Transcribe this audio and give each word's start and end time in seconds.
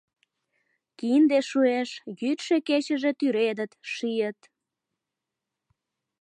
Кинде 0.97 1.39
шуэш, 1.49 1.89
йӱдшӧ-кечыже 2.19 3.11
тӱредыт, 3.19 3.71
шийыт. 3.91 4.39